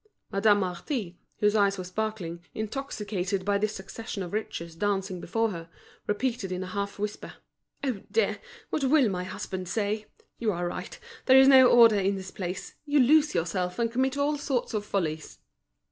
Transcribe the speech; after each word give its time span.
Madame 0.31 0.61
Marty, 0.61 1.19
whose 1.41 1.55
eyes 1.55 1.77
were 1.77 1.83
sparkling, 1.83 2.43
intoxicated 2.55 3.45
by 3.45 3.59
this 3.59 3.75
succession 3.75 4.23
of 4.23 4.33
riches 4.33 4.75
dancing 4.75 5.21
before 5.21 5.51
her, 5.51 5.69
repeated 6.07 6.51
in 6.51 6.63
a 6.63 6.73
half 6.73 6.97
whisper: 6.97 7.33
"Oh, 7.83 8.01
dear! 8.11 8.39
What 8.71 8.83
will 8.83 9.09
my 9.09 9.25
husband 9.25 9.69
say? 9.69 10.07
You 10.39 10.51
are 10.53 10.67
right, 10.67 10.97
there 11.27 11.37
is 11.37 11.47
no 11.47 11.67
order 11.67 11.99
in 11.99 12.15
this 12.15 12.31
place. 12.31 12.73
You 12.83 12.99
lose 12.99 13.35
yourself, 13.35 13.77
and 13.77 13.91
commit 13.91 14.17
all 14.17 14.39
sorts 14.39 14.73
of 14.73 14.83
follies." 14.83 15.37